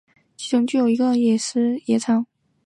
[0.35, 2.25] 其中似乎确凿只有一些野草